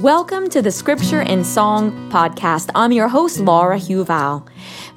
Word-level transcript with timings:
Welcome 0.00 0.48
to 0.50 0.62
the 0.62 0.70
Scripture 0.70 1.22
and 1.22 1.44
Song 1.44 1.90
podcast. 2.08 2.70
I'm 2.74 2.92
your 2.92 3.08
host, 3.08 3.40
Laura 3.40 3.78
Huval. 3.78 4.48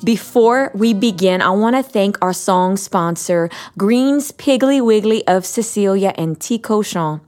Before 0.03 0.71
we 0.75 0.93
begin, 0.93 1.41
I 1.41 1.49
want 1.49 1.75
to 1.75 1.81
thank 1.81 2.17
our 2.21 2.33
song 2.33 2.77
sponsor, 2.77 3.49
Green's 3.77 4.31
Piggly 4.31 4.79
Wiggly 4.79 5.27
of 5.27 5.45
Cecilia 5.45 6.13
and 6.17 6.39
T. 6.39 6.59
Cochon. 6.59 7.21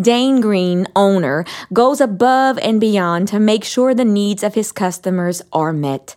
Dane 0.00 0.40
Green, 0.40 0.86
owner, 0.94 1.44
goes 1.72 2.00
above 2.00 2.56
and 2.58 2.80
beyond 2.80 3.26
to 3.28 3.40
make 3.40 3.64
sure 3.64 3.94
the 3.94 4.04
needs 4.04 4.44
of 4.44 4.54
his 4.54 4.70
customers 4.70 5.42
are 5.52 5.72
met. 5.72 6.14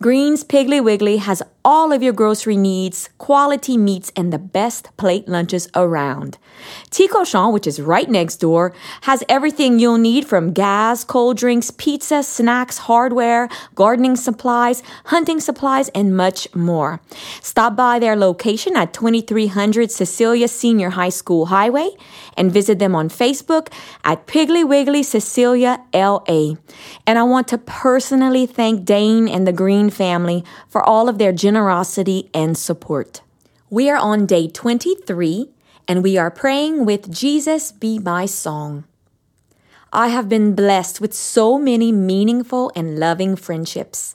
Green's 0.00 0.44
Piggly 0.44 0.82
Wiggly 0.82 1.18
has 1.18 1.42
all 1.64 1.92
of 1.92 2.02
your 2.02 2.12
grocery 2.12 2.56
needs, 2.56 3.08
quality 3.16 3.78
meats, 3.78 4.12
and 4.14 4.32
the 4.32 4.38
best 4.38 4.94
plate 4.98 5.26
lunches 5.26 5.66
around. 5.74 6.36
T. 6.90 7.08
Cochon, 7.08 7.52
which 7.52 7.66
is 7.66 7.80
right 7.80 8.08
next 8.08 8.36
door, 8.36 8.74
has 9.02 9.24
everything 9.28 9.78
you'll 9.78 9.98
need 9.98 10.26
from 10.26 10.52
gas, 10.52 11.04
cold 11.04 11.38
drinks, 11.38 11.70
pizza, 11.70 12.22
snacks, 12.22 12.78
hardware, 12.78 13.48
gardening 13.74 14.16
supplies, 14.16 14.82
hunting 15.06 15.40
supplies, 15.40 15.88
and 15.90 16.16
much 16.16 16.54
more. 16.54 17.00
Stop 17.40 17.76
by 17.76 17.98
their 17.98 18.14
location 18.14 18.76
at 18.76 18.92
2300 18.92 19.90
Cecilia 19.90 20.48
Senior 20.48 20.90
High 20.90 21.08
School 21.08 21.46
Highway 21.46 21.90
and 22.36 22.52
visit 22.52 22.78
them 22.78 22.94
on 22.94 23.08
Facebook 23.08 23.72
at 24.04 24.26
Piggly 24.26 24.66
Wiggly 24.68 25.02
Cecilia 25.02 25.80
LA. 25.94 26.54
And 27.06 27.18
I 27.18 27.22
want 27.22 27.48
to 27.48 27.58
personally 27.58 28.46
thank 28.46 28.84
Dane 28.84 29.28
and 29.28 29.46
the 29.46 29.52
Green 29.64 29.88
family 29.88 30.44
for 30.68 30.82
all 30.82 31.08
of 31.08 31.16
their 31.16 31.32
generosity 31.32 32.28
and 32.34 32.54
support. 32.54 33.22
We 33.70 33.88
are 33.88 33.96
on 33.96 34.26
day 34.26 34.46
23 34.46 35.48
and 35.88 36.02
we 36.02 36.18
are 36.18 36.30
praying 36.30 36.84
with 36.84 37.10
Jesus 37.10 37.72
Be 37.72 37.98
My 37.98 38.26
Song. 38.26 38.84
I 39.90 40.08
have 40.08 40.28
been 40.28 40.54
blessed 40.54 41.00
with 41.00 41.14
so 41.14 41.56
many 41.56 41.92
meaningful 41.92 42.72
and 42.76 42.98
loving 42.98 43.36
friendships. 43.36 44.14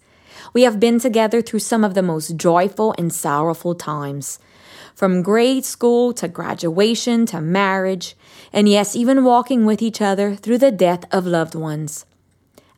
We 0.53 0.61
have 0.61 0.79
been 0.79 0.99
together 0.99 1.41
through 1.41 1.61
some 1.61 1.83
of 1.83 1.95
the 1.95 2.03
most 2.03 2.35
joyful 2.35 2.93
and 2.99 3.11
sorrowful 3.11 3.73
times. 3.73 4.37
From 4.93 5.23
grade 5.23 5.65
school 5.65 6.13
to 6.13 6.27
graduation 6.27 7.25
to 7.25 7.41
marriage, 7.41 8.15
and 8.53 8.69
yes, 8.69 8.95
even 8.95 9.23
walking 9.23 9.65
with 9.65 9.81
each 9.81 9.99
other 9.99 10.35
through 10.35 10.59
the 10.59 10.71
death 10.71 11.05
of 11.11 11.25
loved 11.25 11.55
ones. 11.55 12.05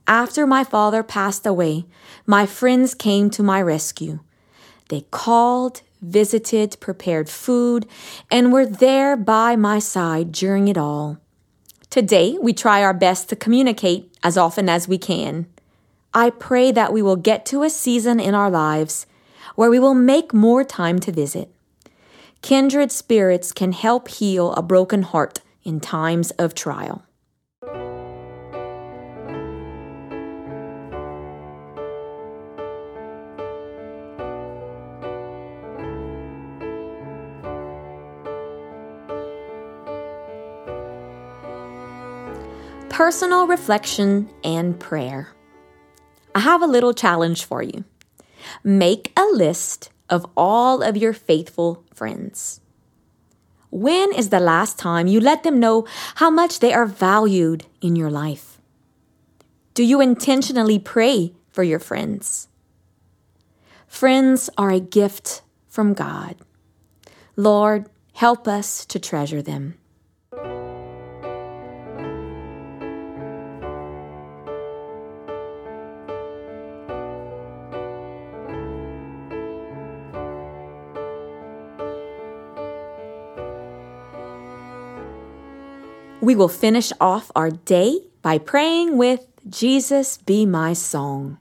After 0.07 0.45
my 0.45 0.63
father 0.63 1.03
passed 1.03 1.45
away, 1.45 1.85
my 2.25 2.45
friends 2.45 2.93
came 2.93 3.29
to 3.31 3.43
my 3.43 3.61
rescue. 3.61 4.19
They 4.89 5.05
called, 5.11 5.81
visited, 6.01 6.77
prepared 6.79 7.29
food, 7.29 7.87
and 8.29 8.51
were 8.51 8.65
there 8.65 9.15
by 9.15 9.55
my 9.55 9.79
side 9.79 10.31
during 10.31 10.67
it 10.67 10.77
all. 10.77 11.17
Today, 11.89 12.37
we 12.41 12.53
try 12.53 12.83
our 12.83 12.93
best 12.93 13.29
to 13.29 13.35
communicate 13.35 14.13
as 14.23 14.37
often 14.37 14.69
as 14.69 14.87
we 14.87 14.97
can. 14.97 15.45
I 16.13 16.29
pray 16.29 16.71
that 16.71 16.91
we 16.91 17.01
will 17.01 17.15
get 17.15 17.45
to 17.47 17.63
a 17.63 17.69
season 17.69 18.19
in 18.19 18.35
our 18.35 18.49
lives 18.49 19.05
where 19.55 19.69
we 19.69 19.79
will 19.79 19.93
make 19.93 20.33
more 20.33 20.63
time 20.63 20.99
to 20.99 21.11
visit. 21.11 21.53
Kindred 22.41 22.91
spirits 22.91 23.51
can 23.51 23.71
help 23.71 24.07
heal 24.07 24.53
a 24.53 24.61
broken 24.61 25.03
heart 25.03 25.41
in 25.63 25.79
times 25.79 26.31
of 26.31 26.55
trial. 26.55 27.03
Personal 43.01 43.47
reflection 43.47 44.29
and 44.43 44.79
prayer. 44.79 45.29
I 46.35 46.41
have 46.41 46.61
a 46.61 46.67
little 46.67 46.93
challenge 46.93 47.45
for 47.45 47.63
you. 47.63 47.83
Make 48.63 49.11
a 49.17 49.25
list 49.33 49.89
of 50.07 50.23
all 50.37 50.83
of 50.83 50.95
your 50.95 51.11
faithful 51.11 51.83
friends. 51.95 52.61
When 53.71 54.13
is 54.13 54.29
the 54.29 54.39
last 54.39 54.77
time 54.77 55.07
you 55.07 55.19
let 55.19 55.41
them 55.41 55.59
know 55.59 55.87
how 56.21 56.29
much 56.29 56.59
they 56.59 56.73
are 56.73 56.85
valued 56.85 57.65
in 57.81 57.95
your 57.95 58.11
life? 58.11 58.61
Do 59.73 59.83
you 59.83 59.99
intentionally 59.99 60.77
pray 60.77 61.33
for 61.49 61.63
your 61.63 61.79
friends? 61.79 62.49
Friends 63.87 64.47
are 64.59 64.69
a 64.69 64.79
gift 64.79 65.41
from 65.67 65.95
God. 65.95 66.35
Lord, 67.35 67.89
help 68.13 68.47
us 68.47 68.85
to 68.85 68.99
treasure 68.99 69.41
them. 69.41 69.80
We 86.21 86.35
will 86.35 86.49
finish 86.49 86.93
off 87.01 87.31
our 87.35 87.49
day 87.49 87.97
by 88.21 88.37
praying 88.37 88.95
with 88.97 89.25
Jesus 89.49 90.19
Be 90.19 90.45
My 90.45 90.73
Song. 90.73 91.40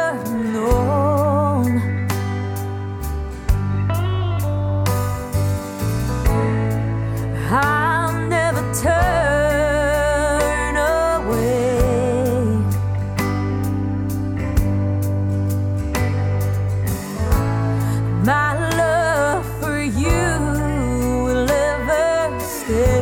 cold. 22.71 23.00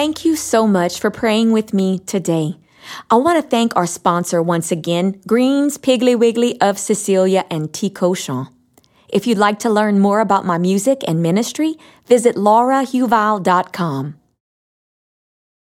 Thank 0.00 0.24
you 0.24 0.34
so 0.34 0.66
much 0.66 0.98
for 0.98 1.10
praying 1.10 1.52
with 1.52 1.74
me 1.74 1.98
today. 1.98 2.56
I 3.10 3.16
want 3.16 3.36
to 3.36 3.46
thank 3.46 3.76
our 3.76 3.86
sponsor 3.86 4.42
once 4.42 4.72
again, 4.72 5.20
Greens 5.26 5.76
Piggly 5.76 6.18
Wiggly 6.18 6.58
of 6.58 6.78
Cecilia 6.78 7.44
and 7.50 7.70
T. 7.70 7.90
Cochon. 7.90 8.48
If 9.10 9.26
you'd 9.26 9.36
like 9.36 9.58
to 9.58 9.68
learn 9.68 9.98
more 9.98 10.20
about 10.20 10.46
my 10.46 10.56
music 10.56 11.02
and 11.06 11.22
ministry, 11.22 11.74
visit 12.06 12.34
laurahuval.com. 12.34 14.19